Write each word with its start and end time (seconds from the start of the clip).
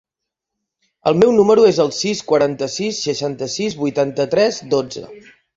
El 1.11 1.19
meu 1.23 1.33
número 1.39 1.67
es 1.73 1.81
el 1.85 1.93
sis, 1.99 2.25
quaranta-sis, 2.33 3.05
seixanta-sis, 3.11 3.79
vuitanta-tres, 3.85 4.63
dotze. 4.77 5.07